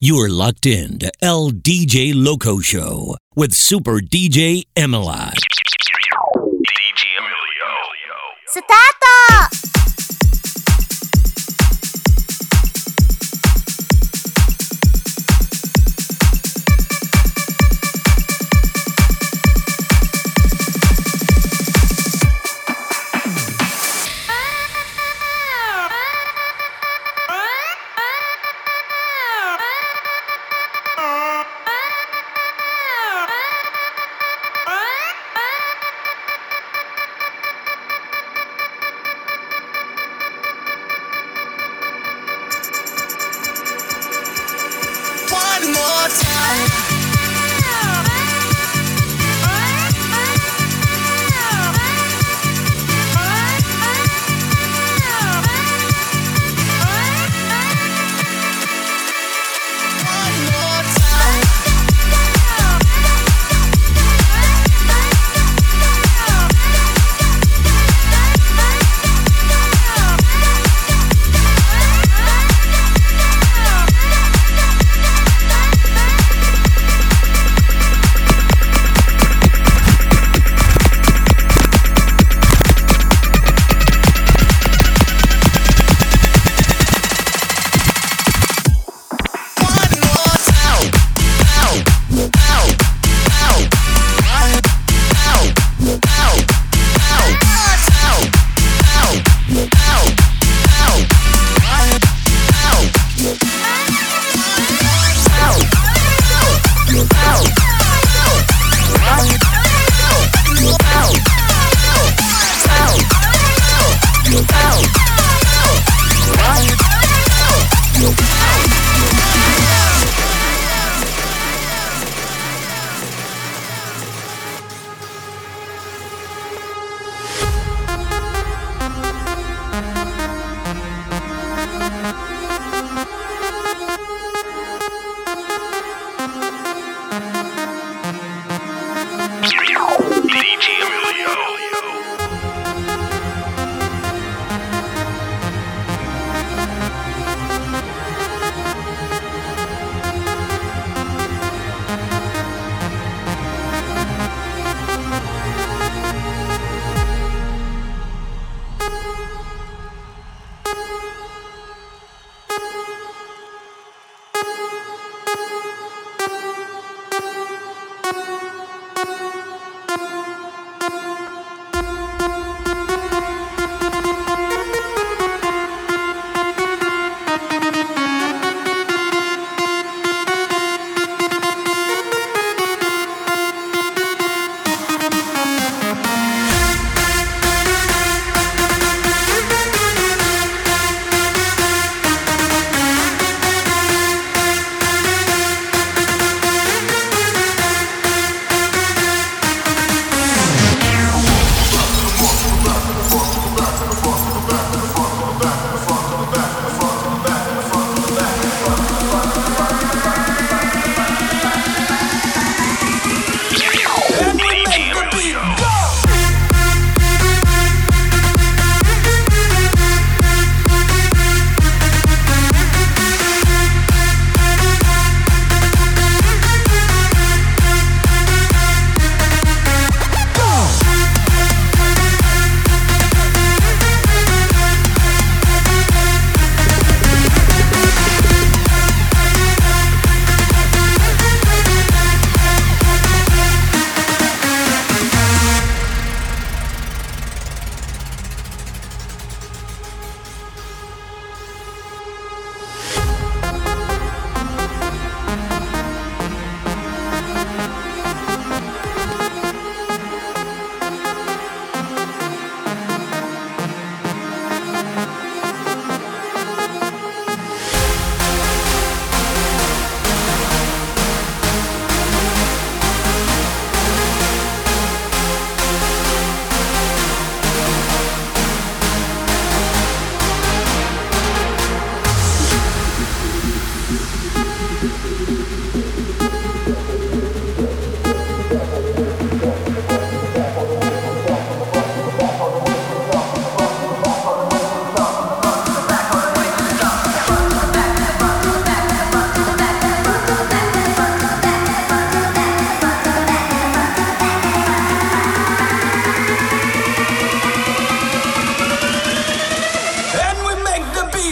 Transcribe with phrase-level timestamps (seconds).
[0.00, 5.32] You're locked in to LDJ Loco Show with Super DJ Emila.
[5.34, 7.70] DJ Emilio.
[8.46, 8.60] ス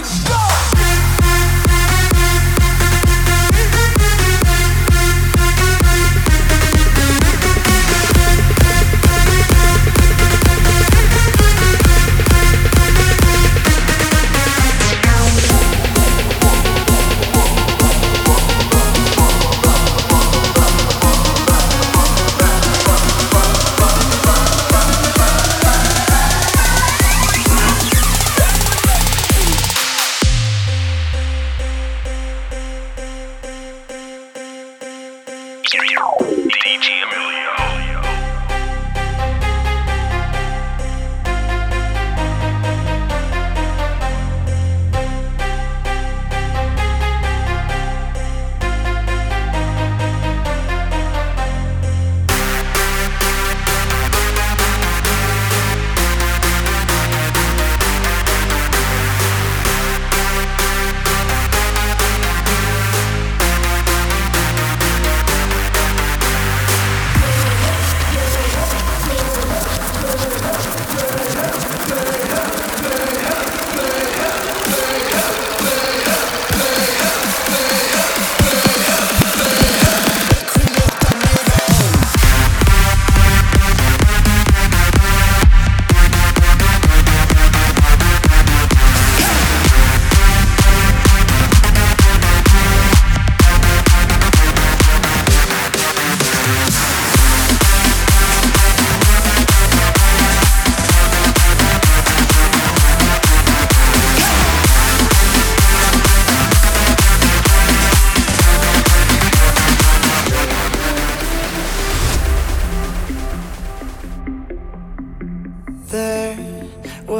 [0.03, 0.46] go.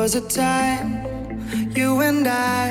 [0.07, 0.89] Was a time
[1.75, 2.71] you and I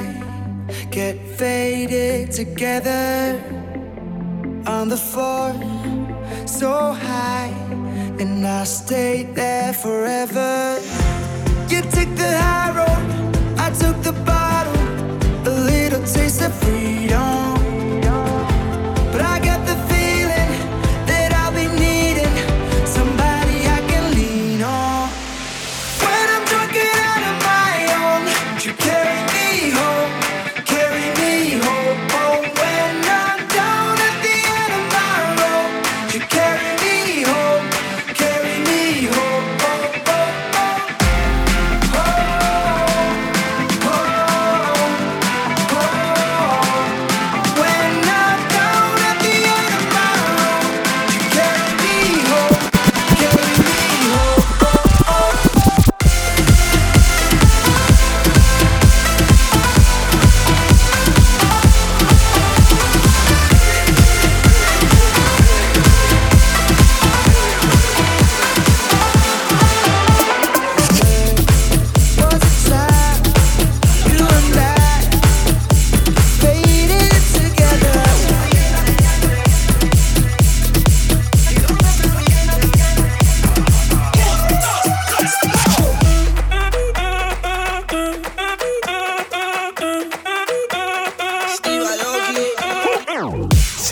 [0.89, 3.37] get faded together
[4.65, 5.51] on the floor
[6.45, 7.53] so high,
[8.21, 10.79] and I stayed there forever.
[11.67, 13.05] You took the high road,
[13.59, 14.81] I took the bottle,
[15.51, 17.44] a little taste of freedom.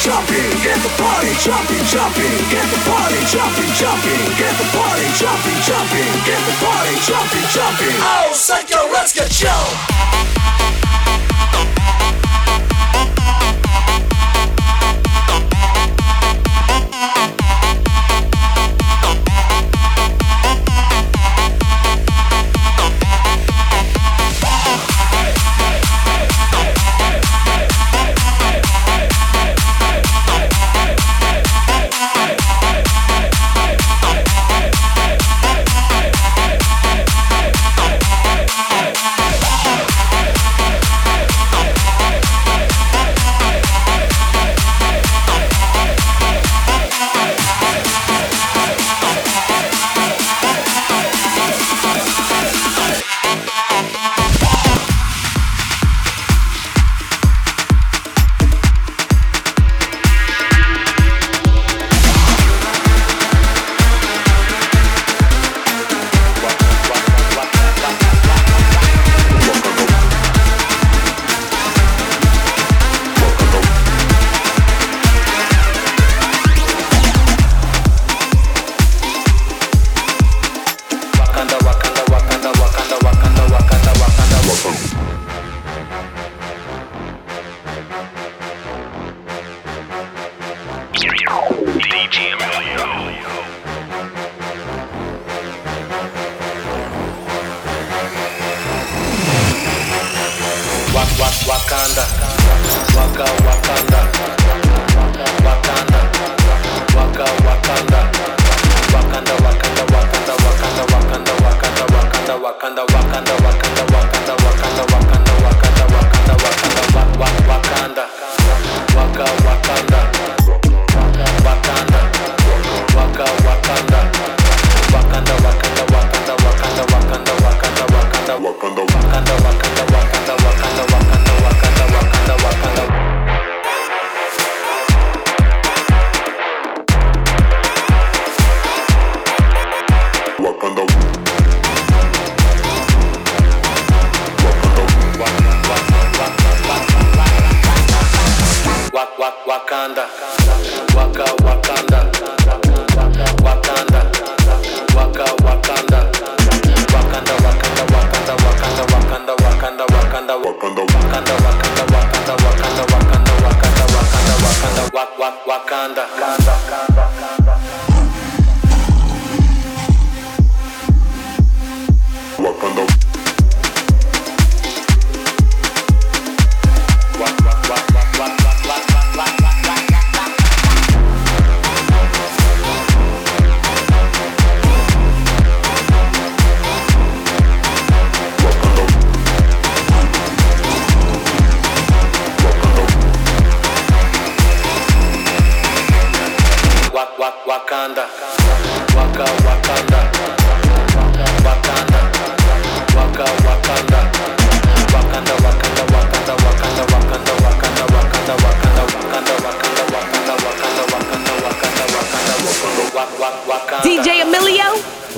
[0.00, 5.60] jumping, get the party jumping, jumping, get the party jumping, jumping, get the party jumping,
[5.62, 7.96] jumping, get the party jumping, jumping.
[8.00, 9.93] Oh, psycho, let's get jumped.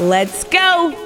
[0.07, 1.06] Let's go!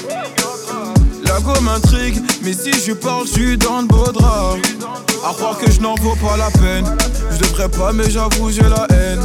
[1.61, 4.55] M'intrigue, mais si je parle, je suis dans le beau drap.
[5.27, 6.85] À croire que je n'en vaux pas la peine.
[7.31, 9.21] Je devrais pas, mais j'avoue, j'ai la haine.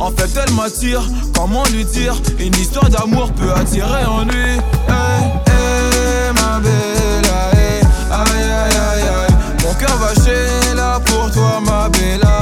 [0.00, 1.02] En fait, elle m'attire,
[1.36, 2.14] comment lui dire?
[2.38, 4.52] Une histoire d'amour peut attirer en lui.
[4.88, 9.34] Hey, hey, ma bella, hey, aïe, aïe, aïe, aïe.
[9.62, 12.41] Mon cœur va chez là pour toi, ma bella.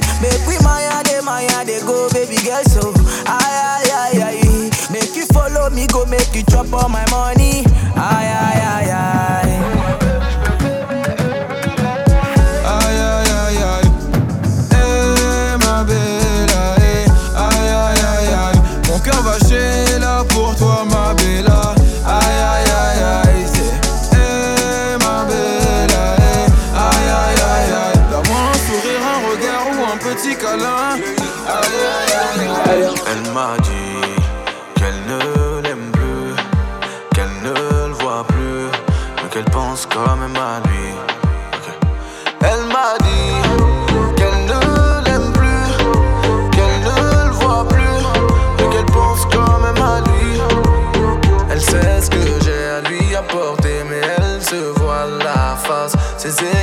[1.31, 2.91] Maya, de go, baby girl, so.
[3.25, 4.69] Aye, aye, aye, aye.
[4.91, 7.63] Make you follow me, go make you chop all my money.
[7.95, 9.20] Aye, aye, aye, aye.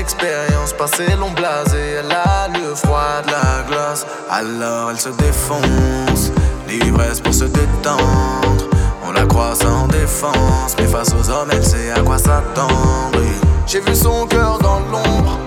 [0.08, 4.06] Expériences passées l'ont blasée, elle a le froid de la glace.
[4.30, 6.32] Alors elle se défonce,
[6.66, 8.64] l'ivresse pour se détendre.
[9.06, 13.20] On la croit sans défense, mais face aux hommes, elle sait à quoi s'attendre.
[13.66, 15.38] J'ai vu son cœur dans l'ombre,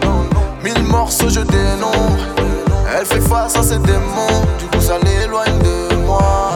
[0.63, 2.19] mille morceaux je dénombre.
[2.95, 6.50] Elle fait face à ses démons, du coup ça l'éloigne de moi.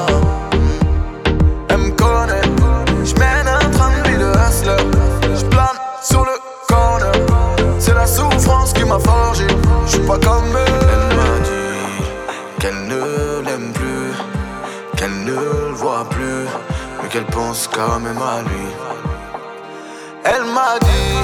[17.15, 18.67] Qu'elle pense quand même à lui.
[20.25, 21.15] Elle m'a dit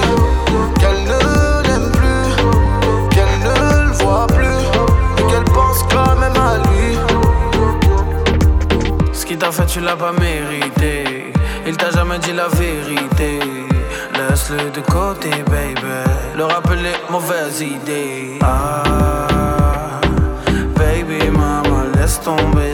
[0.80, 2.28] qu'elle ne l'aime plus,
[3.10, 4.64] qu'elle ne le voit plus,
[5.28, 6.96] qu'elle pense quand même à lui.
[9.12, 11.34] Ce qui t'a fait, tu l'as pas mérité.
[11.66, 13.40] Il t'a jamais dit la vérité.
[14.14, 15.76] Laisse-le de côté, baby.
[16.38, 18.38] Le rappeler, mauvaise idée.
[18.42, 20.00] Ah,
[20.74, 22.71] baby, maman, laisse tomber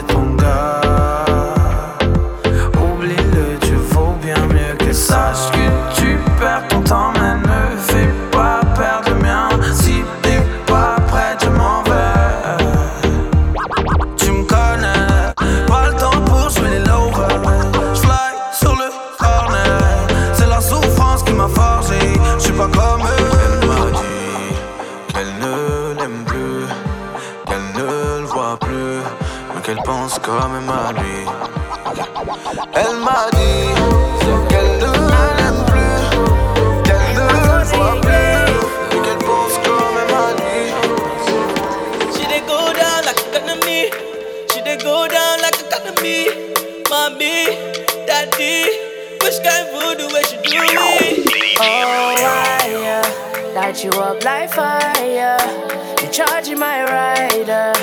[56.39, 57.73] Charging my rider.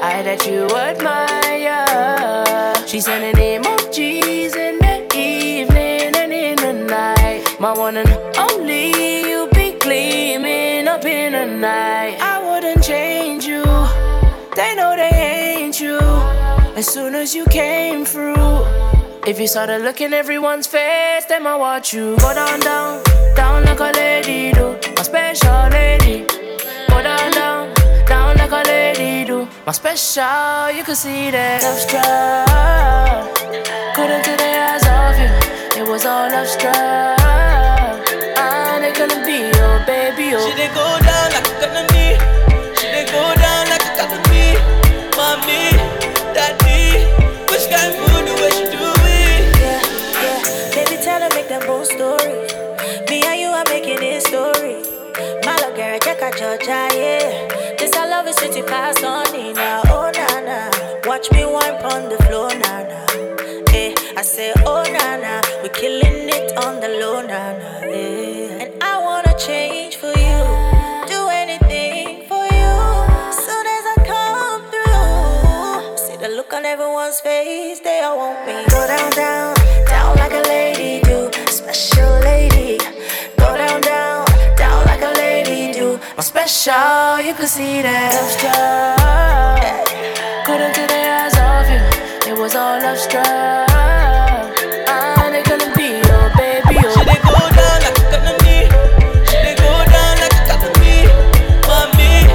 [0.00, 1.84] I that you admire.
[2.86, 7.44] She sending emojis in the evening and in the night.
[7.60, 12.16] My one and only, you be gleaming up in the night.
[12.18, 13.62] I wouldn't change you.
[14.54, 15.10] They know they
[15.58, 15.98] ain't you.
[16.74, 18.64] As soon as you came through.
[19.26, 23.02] If you started looking everyone's face, then I watch you go down, down,
[23.34, 24.74] down like a lady do.
[24.96, 26.35] My special lady.
[29.46, 29.56] Lady.
[29.66, 33.34] My special, you can see that love struck.
[33.94, 34.36] Couldn't do
[36.36, 36.76] love struck.
[38.38, 40.44] And they gonna be your baby, oh.
[40.48, 42.08] She dey go down like a economy.
[42.78, 44.46] She dey go down like a economy.
[45.16, 45.72] Mommy,
[46.36, 47.08] daddy,
[47.50, 49.42] which kind food the way she do it?
[49.62, 49.80] Yeah,
[50.22, 50.74] yeah.
[50.74, 52.36] Baby, tell her make them both story.
[53.08, 54.76] Me and you are making this story.
[55.44, 57.25] Malo girl, check out Georgia, yeah.
[58.52, 59.80] City pass on it now.
[59.86, 60.58] Oh na na,
[61.08, 63.00] watch me wine on the floor, na na.
[63.74, 65.32] Eh, I say oh na na,
[65.62, 67.70] we killing it on the low, na na.
[67.82, 70.40] Eh, and I wanna change for you,
[71.12, 72.72] do anything for you.
[73.44, 78.64] Soon as I come through, see the look on everyone's face, they all want me.
[78.70, 79.55] Go down, down
[86.40, 88.12] special, you can see that.
[88.12, 89.88] love struck.
[90.44, 91.80] Couldn't take their eyes off you.
[92.30, 93.24] It was all love struck.
[94.84, 96.92] And they gonna be your baby, oh.
[96.92, 98.68] She dey go down like a economy.
[99.32, 101.08] She dey go down like a economy.
[101.64, 102.28] Mommy,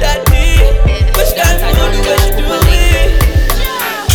[0.00, 0.72] daddy,
[1.12, 3.20] which kind food the way she do it?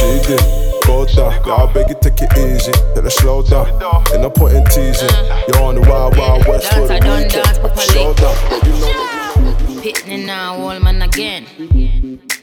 [0.02, 0.42] Cheated,
[0.90, 1.38] go down.
[1.46, 2.74] Yeah, I beg you take it easy.
[2.98, 3.70] Then I slow down.
[4.12, 5.14] Ain't no point in teasing.
[5.48, 7.46] You're on the wild, wild west for the Dance, I weekend.
[7.46, 7.86] dance properly.
[8.18, 8.66] Down.
[8.66, 9.17] You know
[9.88, 11.46] Pitney now, old man again.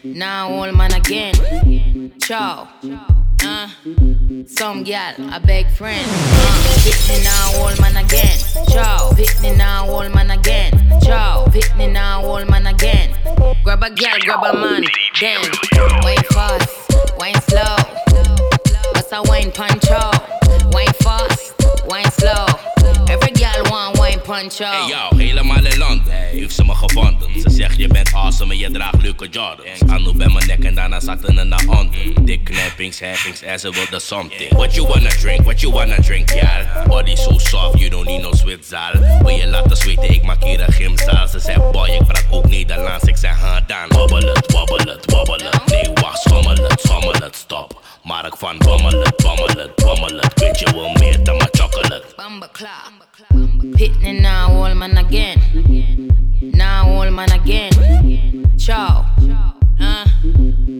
[0.02, 1.34] Now, old man again.
[2.18, 2.70] Ciao.
[3.44, 3.68] Uh,
[4.46, 6.08] some gal, a beg friend.
[6.08, 8.38] Uh, Pitney now, old man again.
[8.70, 9.10] Ciao.
[9.12, 10.72] Pitney now, old man again.
[11.02, 11.44] Ciao.
[11.48, 13.14] Pitney now, old man again.
[13.62, 14.84] Grab a gal, grab a man.
[15.20, 15.44] Then,
[16.02, 16.70] wine fast,
[17.18, 17.76] wine slow.
[18.94, 20.72] What's a wine puncho?
[20.72, 21.52] Wine fast,
[21.90, 22.73] wine slow.
[24.14, 24.64] Wine puncho.
[24.64, 27.40] Hey yo, helemaal in land heeft ze me gevonden.
[27.40, 29.80] Ze zegt je bent awesome en je draagt leuke Jordans.
[29.86, 32.24] Anu bij mijn nek en daarna zaten ze naar onder.
[32.24, 34.52] Dik knappings, happings en ze wilde something.
[34.52, 36.86] What you wanna drink, what you wanna drink, yeah.
[36.86, 38.92] Body so soft, you don't need no zwitzaal.
[39.22, 41.28] Wil je laten zweten, ik maak hier een gymzaal.
[41.28, 43.98] Ze zei boy, ik praat ook Nederlands, ik zei ha dan.
[43.98, 44.78] Wobbel het, wobbel
[45.36, 45.66] het.
[45.66, 47.82] Nee wacht, schommel het, schommel het, stop.
[48.02, 50.40] Maar ik van bommel het, bommel het, bommel het.
[50.40, 52.04] Weet je wel meer dan mijn chocolate.
[53.14, 55.38] Pitney now, old man again.
[56.40, 58.50] Now, old man again.
[58.58, 59.06] Ciao.
[59.80, 60.04] Uh,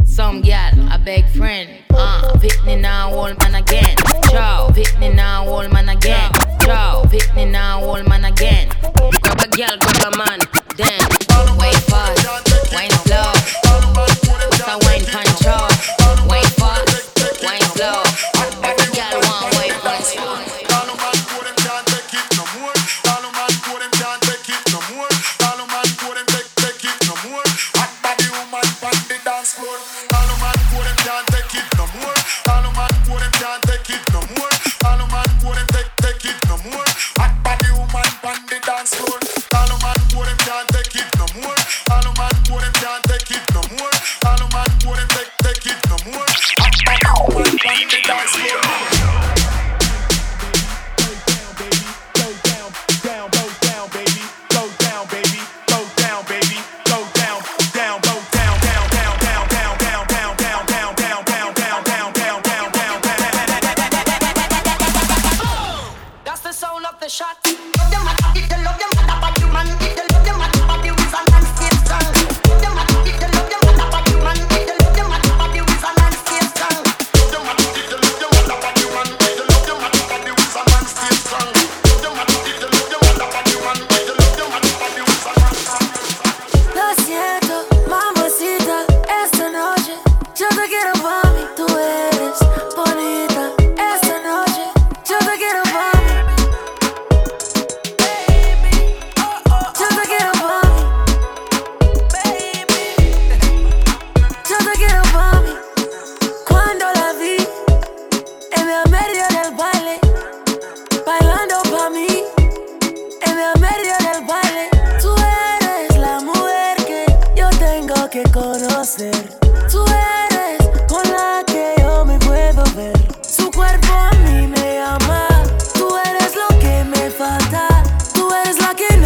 [0.04, 1.70] some gal, a big friend.
[1.90, 3.96] Uh, Pitney now, old man again.
[4.30, 4.68] Ciao.
[4.70, 6.32] Pitney now, old man again.
[6.60, 7.04] Ciao.
[7.04, 8.68] Pitney now, old man again.
[9.20, 10.40] Grab a gal, grab a man.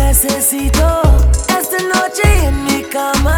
[0.09, 1.03] necesito
[1.49, 3.38] esta noche en mi cama.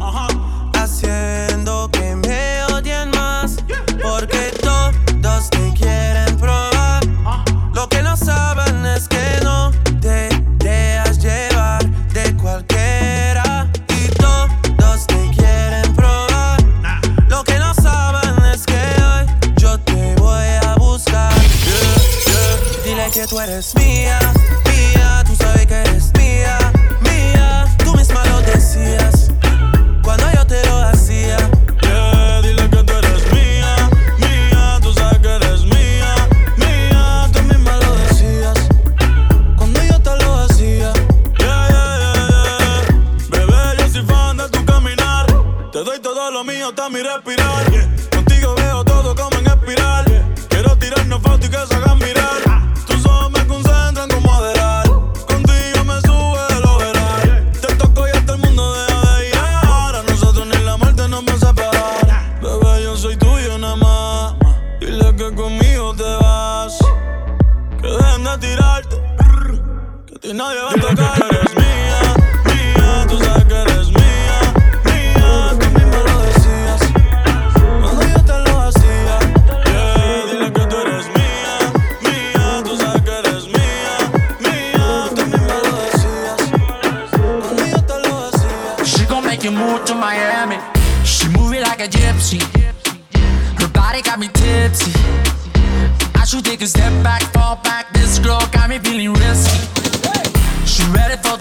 [0.00, 0.28] Ajá.
[0.74, 1.73] Haciendo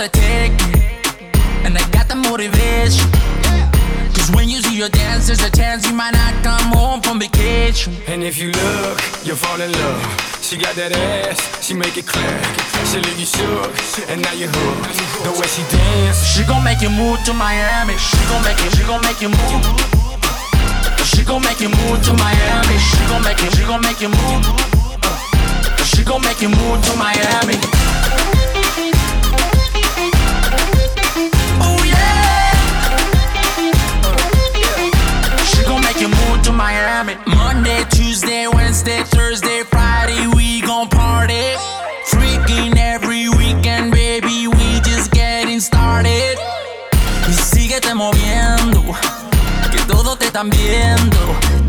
[0.03, 0.83] the taking,
[1.63, 3.07] and I got the motivation.
[4.11, 7.19] Cause when you see her dance, there's a chance you might not come home from
[7.19, 7.95] vacation.
[8.07, 10.03] And if you look, you'll fall in love.
[10.43, 12.43] She got that ass, she make it clap.
[12.91, 13.71] She leave you shook,
[14.11, 14.91] and now you're hooked.
[15.23, 17.95] The way she dance, She gon' make you move to Miami.
[17.95, 19.63] She gon' make you, she gon' make you move.
[21.07, 22.75] She gon' make you move to Miami.
[22.75, 24.43] She gon' make you, she gon' make you move.
[25.87, 27.55] She gon' make you move to Miami.
[37.07, 41.55] To Monday, Tuesday, Wednesday, Thursday, Friday, we gon' party.
[42.07, 46.37] Freaking every weekend, baby, we just getting started.
[47.27, 48.83] Y síguete moviendo,
[49.71, 51.19] que todos te están viendo.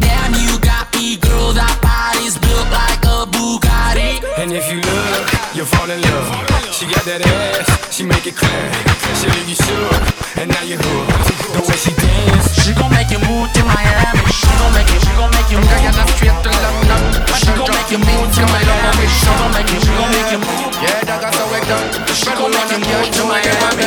[0.01, 3.04] Damn, you got me, girl, that body's built like
[3.35, 4.23] Bugatti.
[4.38, 6.29] and if you look, you'll fall in love.
[6.70, 8.70] She got that ass, she make it clap.
[9.18, 11.55] She leave you shook, and now you hooked.
[11.55, 14.23] The way she dance, She gon' make you move to Miami.
[14.35, 15.70] She gon' make you, she gon' make you move.
[15.70, 17.03] Girl, you're straight to London.
[17.38, 19.07] She gon' make you move to Miami.
[19.07, 20.70] She gon' make you, she gon' make you move.
[20.83, 21.87] Yeah, that got so it done.
[22.11, 23.87] She gon' make you move to Miami.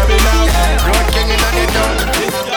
[0.00, 0.18] Every
[0.88, 2.49] Road king in the town.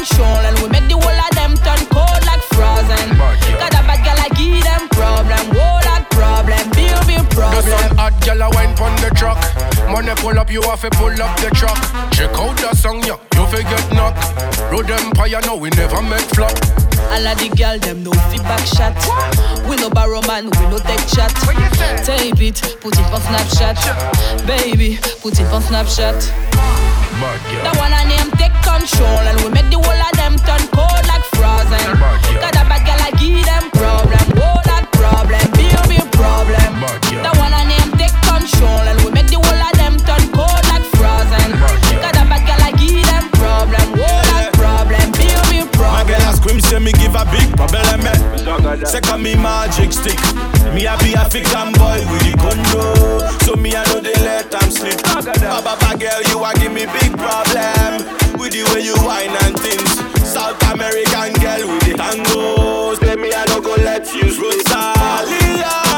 [0.00, 3.18] Control and we make the whole of them turn cold like frozen.
[3.60, 6.88] Got a bad girl I give them problem, whoa that problem, big
[7.20, 7.62] The problem.
[7.62, 9.40] sun hot girl a wine pon the truck.
[9.90, 11.76] Money pull up, you have to pull up the truck.
[12.12, 14.22] Check out the song, yo fi get knocked.
[14.70, 16.54] Road empire, no, we never make flop.
[17.10, 18.94] All of the girl, them no feedback shot.
[19.68, 21.34] We no borrow man, we no take chat.
[22.06, 24.46] Tape it, put it on Snapchat.
[24.46, 26.22] Baby, put it on Snapchat.
[27.20, 31.04] The one I name take control, and we make the whole of them turn cold
[31.10, 31.82] like frozen.
[32.38, 34.40] Got a bad girl, I give them problem.
[34.40, 35.66] Oh, that problem, be
[35.98, 36.80] a problem.
[37.10, 39.10] The one I name take control, and we
[47.60, 50.18] Babele men Sek a mi magic stick.
[50.72, 51.44] Mi a bi a fik
[51.76, 54.96] boy With the condo, So mi a do de let am slip.
[55.04, 58.00] Bababa girl you a give me big problem.
[58.40, 60.10] With the way you whine and things.
[60.26, 65.89] South American girl with the tango Say me a don't go let you Rosalia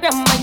[0.00, 0.37] Grandma.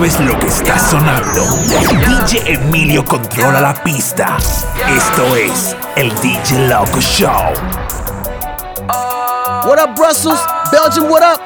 [0.00, 1.44] Sabes lo que está sonando.
[2.06, 4.38] DJ Emilio controla la pista.
[4.88, 7.52] Esto es el DJ Loco Show.
[9.66, 10.40] What up, Brussels?
[10.72, 11.38] Belgium, what up?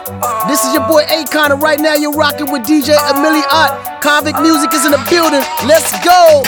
[0.46, 4.00] This is your boy Akon, and right now you're rocking with DJ Emily Ott.
[4.00, 5.42] Konvict Muzik is in the building.
[5.66, 6.44] Let's go.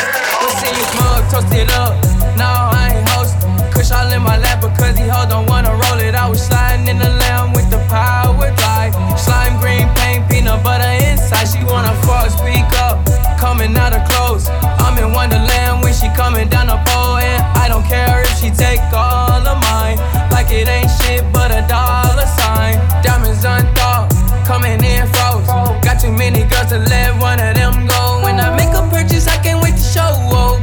[1.28, 1.90] toasted up.
[2.38, 3.34] No, I ain't host.
[3.74, 6.14] Kush all in my lap because he hold don't wanna roll it.
[6.14, 8.94] I was sliding in the lamb with the power glide.
[9.18, 10.05] Slime green paint,
[10.46, 11.46] peanut butter inside.
[11.46, 13.04] She wanna fuck, speak up.
[13.38, 14.48] Coming out of clothes.
[14.78, 17.18] I'm in Wonderland when she coming down the pole.
[17.18, 19.98] And I don't care if she take all of mine.
[20.30, 22.78] Like it ain't shit but a dollar sign.
[23.02, 24.10] Diamonds unthought,
[24.46, 25.46] coming in froze.
[25.84, 28.20] Got too many girls to let one of them go.
[28.22, 30.10] When I make a purchase, I can't wait to show.
[30.30, 30.62] Oh,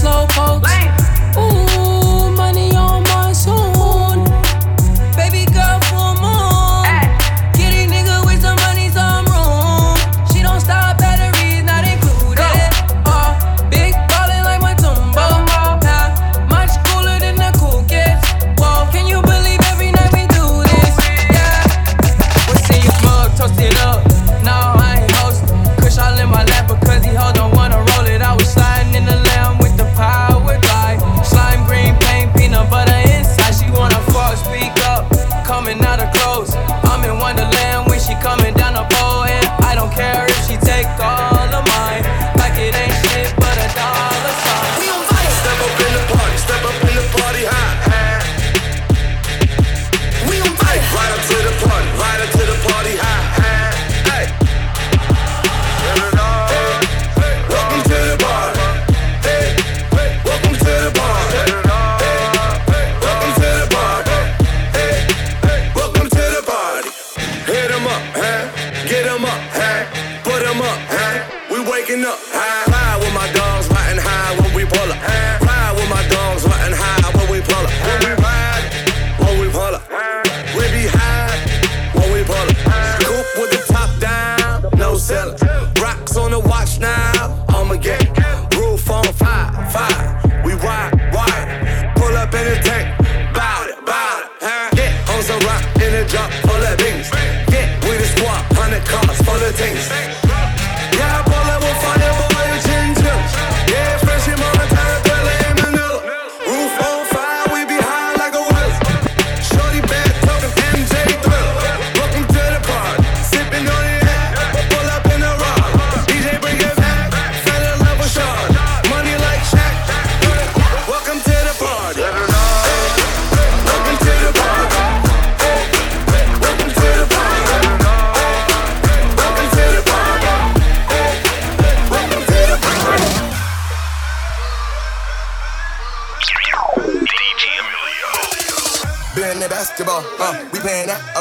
[0.00, 1.19] slow pokes.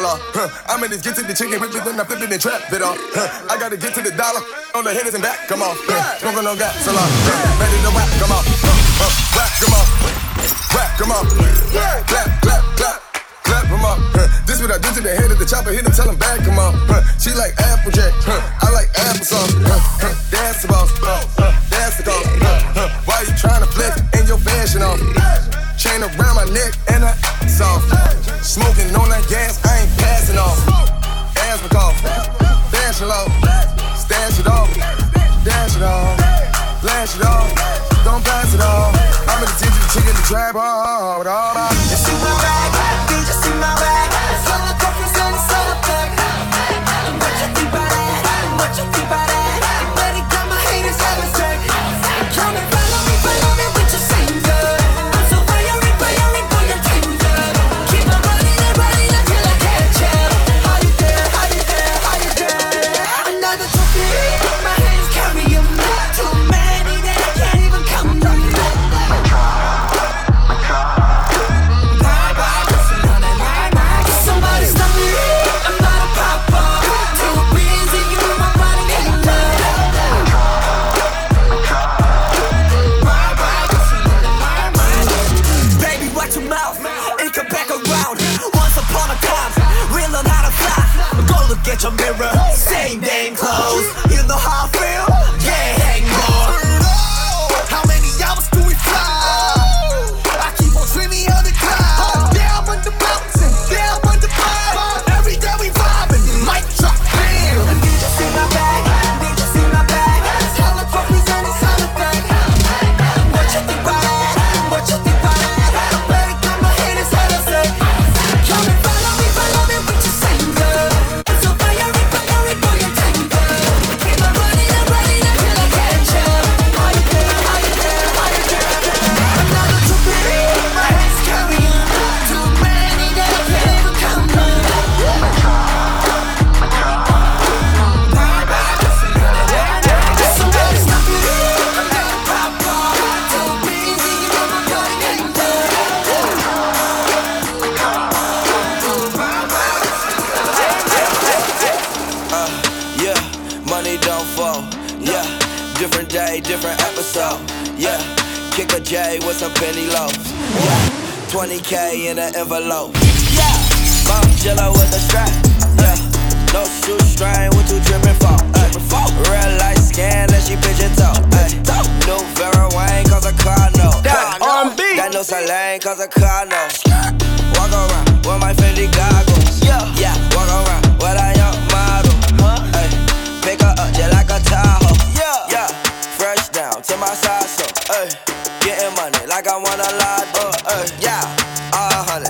[0.10, 0.50] Paying that a lot.
[0.50, 0.74] Huh.
[0.74, 2.72] I'm in this get to the chicken, whip it, then I flip it and trap
[2.72, 2.98] it off.
[3.14, 3.54] Huh.
[3.54, 4.42] I gotta get to the dollar,
[4.76, 5.76] on the hitters and back, come on.
[5.86, 6.18] Huh.
[6.20, 7.10] Smoking on gas, a lot.
[7.10, 7.62] Huh.
[7.62, 8.44] Ready to whack, come on.
[8.46, 9.06] Huh.
[9.06, 9.14] Huh.
[9.38, 9.86] Whack, come on.
[10.74, 11.26] Whack, come on.
[12.08, 12.98] Clap, clap, clap.
[13.44, 13.98] Clap them up.
[14.14, 14.30] Huh.
[14.46, 15.74] This what I do to the head of the chopper.
[15.74, 16.74] Hit him, tell him back, come on.
[16.86, 17.02] Huh.
[17.18, 18.14] She like Applejack.
[18.22, 18.38] Huh.
[18.38, 19.58] I like applesauce.
[19.66, 20.06] Huh.
[20.06, 20.14] Huh.
[20.30, 20.94] That's the boss.
[21.02, 21.54] Huh.
[21.70, 22.26] That's the cause.
[22.46, 22.78] Huh.
[22.78, 22.90] Huh.
[23.06, 25.02] Why you trying to flex and your fashion off?
[25.80, 27.16] Chain around my neck and I
[27.48, 27.88] soft.
[28.44, 30.60] Smoking on that gas, I ain't passing off.
[31.40, 31.96] Asthma cough,
[32.68, 33.32] fashion low,
[33.96, 34.68] stash it off,
[35.48, 36.20] dash it off,
[36.82, 37.48] flash it off,
[38.04, 38.92] don't pass it off.
[39.24, 41.72] I'm in the teacher, the chicken, the trap, all, all, all.
[41.72, 42.79] See my bag,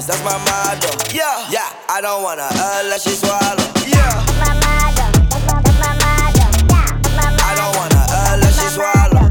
[0.09, 0.89] that's my motto.
[1.13, 1.69] Yeah, yeah.
[1.87, 2.49] I don't wanna
[2.81, 3.61] unless she swallow.
[3.85, 4.25] Yeah.
[7.45, 8.01] I don't wanna
[8.33, 9.29] unless she swallow.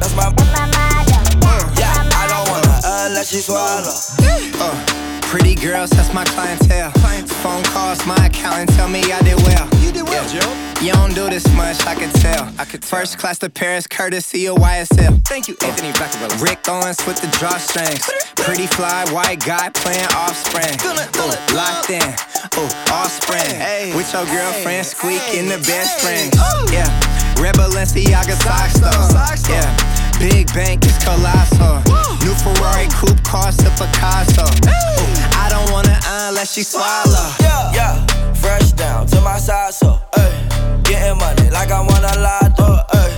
[0.00, 0.32] That's my.
[1.76, 3.92] Yeah, I don't wanna unless she swallow.
[4.60, 6.92] Uh, pretty girls, that's my clientele.
[7.42, 9.68] Phone calls, my accountant tell me I did well.
[9.80, 10.68] You did well, Joe.
[10.84, 12.52] You don't do this much, I can tell.
[12.58, 15.24] I could First class to Paris, courtesy of YSL.
[15.26, 16.42] Thank you, Anthony Vaccarello.
[16.42, 18.02] Rick Owens with the drawstrings.
[18.36, 20.74] Pretty fly, white guy playing offspring.
[20.82, 22.02] Ooh, locked in.
[22.58, 23.54] Ooh, offspring.
[23.54, 23.92] Hey.
[23.94, 26.32] With your girlfriend, squeaking the best friend.
[26.72, 26.88] Yeah.
[27.40, 29.52] Red Balenciaga socks though.
[29.52, 29.97] Yeah.
[30.18, 31.78] Big bank is colossal.
[32.24, 34.42] New Ferrari coupe cost a Picasso.
[34.42, 37.30] Ooh, I don't wanna unless she swallow.
[37.40, 38.06] Yeah, yeah.
[38.34, 40.00] Fresh down to my side so.
[40.14, 40.80] Ay.
[40.82, 42.52] Getting money like I want a lot.
[42.58, 43.17] Ay.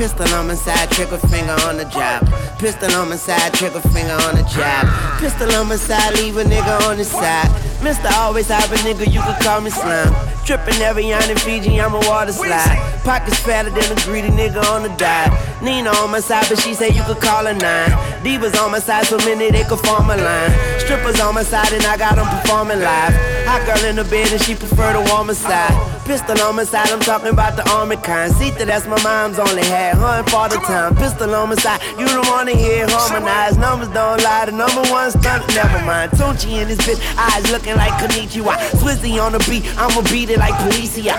[0.00, 2.26] Pistol on my side, trigger finger on the job.
[2.58, 4.88] Pistol on my side, trigger finger on the job.
[5.20, 7.48] Pistol on my side, leave a nigga on the side.
[7.84, 8.10] Mr.
[8.16, 10.14] Always have a nigga, you can call me slime.
[10.46, 12.80] Trippin' every on in Fiji, I'm a water slide.
[13.04, 15.32] Pockets fatter than a greedy nigga on the dive.
[15.62, 17.90] Nina on my side, but she say you could call her nine.
[18.24, 20.80] Divas on my side, so many they could form a line.
[20.80, 23.12] Strippers on my side, and I got them performing live.
[23.44, 25.76] Hot girl in the bed, and she prefer the warmer side.
[26.04, 28.32] Pistol on my side, I'm talking about the army kind.
[28.32, 29.98] See that that's my mom's only had.
[29.98, 30.94] Hun for the time.
[30.96, 33.58] Pistol on my side, you don't wanna hear harmonized.
[33.58, 36.12] Numbers don't lie, the number one stunt, never mind.
[36.12, 38.54] Tunchi in this bitch, eyes looking like Konichiwa.
[38.80, 41.14] Swizzy on the beat, I'ma beat it like Policia.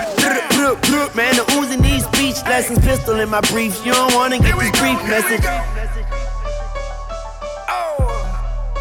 [1.14, 2.78] Man, the oozing these speech lessons.
[2.78, 5.44] Pistol in my briefs, you don't wanna get this brief message.
[7.68, 7.96] Oh,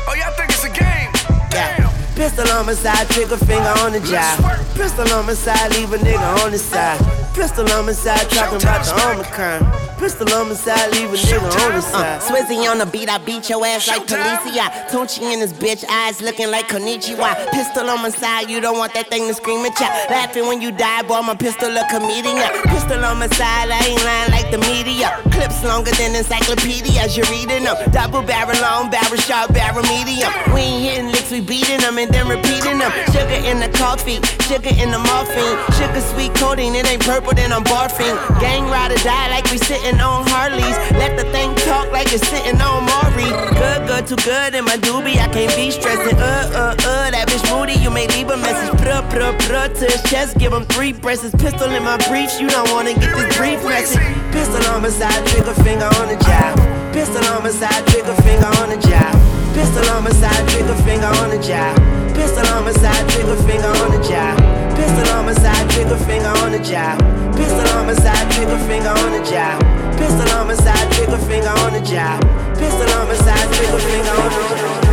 [0.07, 1.11] oh, y'all think it's a game?
[1.51, 1.91] Yeah.
[2.15, 4.39] Pistol on my side, trigger finger on the job.
[4.75, 7.20] Pistol on my side, leave a nigga on the side.
[7.34, 9.90] Pistol on my side, talking about the Omicron.
[10.01, 12.17] Pistol on my side, leave a nigga on the side.
[12.17, 14.65] Uh, Swizzy on the beat, I beat your ass like Policia.
[14.89, 17.51] Tunchi in his bitch, eyes looking like Konichiwa.
[17.51, 20.09] Pistol on my side, you don't want that thing to scream and chat.
[20.09, 22.49] Laughing when you die, boy, my pistol a comedian.
[22.73, 25.21] Pistol on my side, I ain't lying like the media.
[25.37, 27.77] Clips longer than encyclopedias, you're reading them.
[27.91, 30.33] Double barrel long, barrel sharp, barrel medium.
[30.49, 32.89] We ain't hitting licks, we beating them and then repeating them.
[33.13, 34.17] Sugar in the coffee,
[34.49, 35.61] sugar in the morphine.
[35.77, 38.17] Sugar sweet coating, it ain't purple, then I'm barfing.
[38.41, 40.77] Gang ride or die like we sitting on Harleys.
[40.93, 43.30] Let the thing talk like it's sitting on Maury.
[43.59, 46.18] Good, good, too good in my doobie, I can't be stressing.
[46.18, 47.74] Uh, uh, uh, that bitch moody.
[47.74, 48.72] You may leave a message.
[48.82, 51.32] Pruh, pruh, pruh to his chest, give him three breasts.
[51.36, 54.01] Pistol in my briefs, you don't wanna get this brief message.
[54.32, 56.57] Pistol on my side, trigger finger on the job.
[56.93, 59.16] Pistol on my side, trigger finger on the job.
[59.53, 61.76] Pistol on my side, trigger finger on the job.
[62.16, 64.38] Pistol on my side, trigger finger on the job.
[64.76, 66.97] Pistol on my side, trigger finger on the job.
[67.36, 69.59] Pistol on my side, trigger finger on the job.
[69.97, 72.50] Pistol on my side, trigger finger on the.
[72.62, 74.91] Pistol on my side, trigger finger on the job.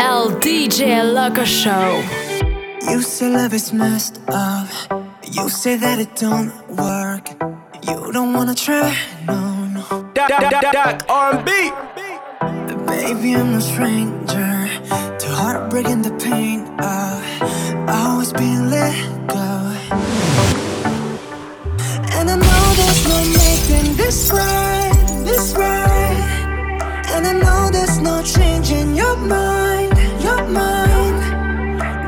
[0.00, 2.02] El DJ Loco Show.
[2.90, 4.68] You say love is messed up.
[5.32, 7.28] You say that it don't work.
[7.88, 8.94] You don't wanna try,
[9.26, 9.82] no, no.
[10.14, 11.50] Doc, doc, doc, R&B.
[12.40, 14.17] But baby, I'm no stranger to
[15.86, 18.96] and the pain of uh, always being let
[19.28, 19.46] go.
[22.16, 24.92] And I know there's no making this right,
[25.24, 26.18] this right.
[27.14, 31.18] And I know there's no changing your mind, your mind.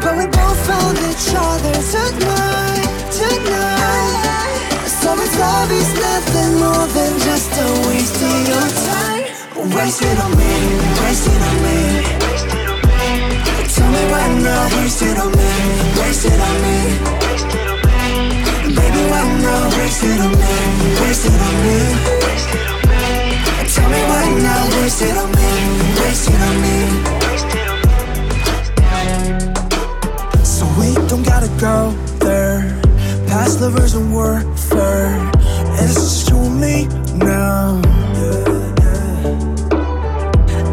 [0.02, 2.88] But we both found each other tonight,
[3.20, 4.86] tonight.
[5.00, 9.76] So this love is nothing more than just a waste of your time.
[9.76, 10.54] Waste it on me,
[11.04, 12.69] waste it on me.
[13.80, 15.50] Tell me right now, waste it on me,
[16.00, 16.76] waste it on me.
[18.76, 20.54] Baby, right now, waste it on me,
[21.00, 21.78] waste it on me.
[23.72, 25.50] Tell me right now, waste it on me,
[25.98, 26.76] waste it on me.
[30.44, 31.76] So we don't gotta go
[32.18, 32.60] there.
[33.28, 35.30] Past lovers and warfare.
[35.80, 37.80] It's just you and me now.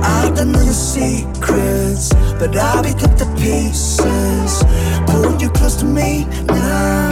[0.04, 4.64] I don't know your secrets, but I'll pick up the pieces.
[5.08, 7.10] Pull you close to me now.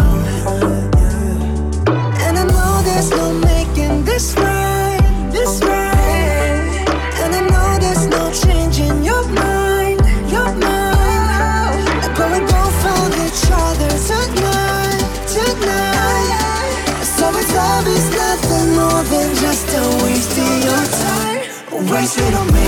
[2.26, 5.00] And I know there's no making this right,
[5.32, 6.86] this right.
[7.22, 10.00] And I know there's no changing your mind,
[10.30, 11.86] your mind.
[12.18, 15.02] But we both found each other tonight,
[15.34, 17.04] tonight.
[17.18, 21.90] So it's love is nothing more than just a waste of your time.
[21.92, 22.68] Waste it on me,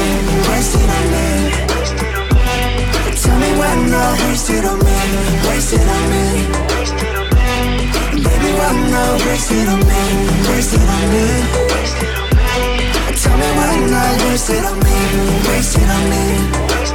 [0.49, 1.57] waste it on me.
[3.68, 4.95] Tell me when now, waste on me,
[5.49, 6.24] waste it on me.
[8.24, 10.01] Baby, right now, waste it on me,
[10.47, 11.26] waste it on me.
[13.22, 14.95] Tell me why now, waste it on me,
[15.49, 16.24] waste it on me.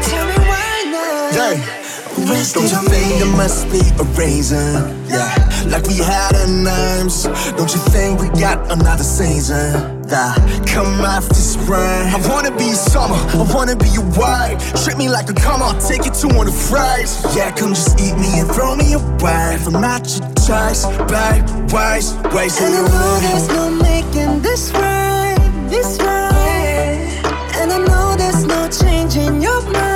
[0.09, 1.37] Tell me why now.
[1.37, 1.83] Yeah.
[2.25, 5.07] Don't you think there must be a reason?
[5.09, 5.29] Yeah,
[5.67, 7.25] like we had our names.
[7.57, 10.02] Don't you think we got another season?
[10.13, 10.37] That
[10.69, 11.81] come after spring.
[11.81, 14.61] I wanna be summer, I wanna be your wife.
[14.85, 17.25] Treat me like a come on, take you to one of fries.
[17.35, 19.57] Yeah, come just eat me and throw me away.
[19.65, 25.39] I'm not your choice, babe, waste, waste And I know there's no making this right,
[25.71, 27.09] this right.
[27.57, 29.92] And I know there's no changing your mind,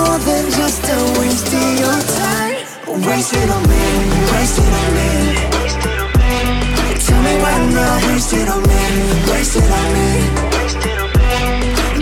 [0.00, 2.56] more than just a waste of your time.
[3.06, 3.84] Waste it on me,
[4.32, 5.10] wasted on me.
[7.06, 8.82] Tell me right now, waste it on me,
[9.30, 10.08] wasted on me.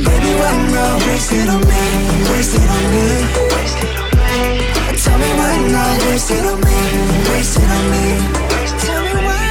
[0.07, 1.82] Baby, right now, waste it on me,
[2.30, 3.07] wasted on me.
[5.03, 6.78] Tell me right now, waste it on me,
[7.30, 8.05] wasted on me.
[8.84, 9.47] Tell me right